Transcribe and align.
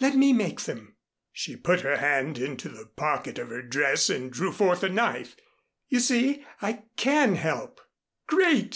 "Let 0.00 0.16
me 0.16 0.32
make 0.32 0.62
them;" 0.62 0.96
she 1.30 1.54
put 1.54 1.82
her 1.82 1.98
hand 1.98 2.36
into 2.36 2.68
the 2.68 2.86
pocket 2.86 3.38
of 3.38 3.50
her 3.50 3.62
dress 3.62 4.10
and 4.10 4.28
drew 4.28 4.50
forth 4.50 4.82
a 4.82 4.88
knife. 4.88 5.36
"You 5.88 6.00
see 6.00 6.44
I 6.60 6.82
can 6.96 7.36
help." 7.36 7.80
"Great!" 8.26 8.66